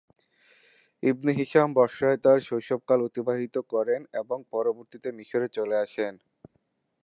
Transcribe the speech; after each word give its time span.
ইবনে 1.03 1.31
Hisham 1.39 1.67
বসরায় 1.77 2.19
তার 2.25 2.39
শৈশবকাল 2.47 2.99
অতিবাহিত 3.07 3.55
করেন 3.73 4.01
এবং 4.21 4.37
পরবর্তীতে 4.53 5.09
মিশরে 5.17 5.47
চলে 5.57 5.75
আসেন। 5.85 6.13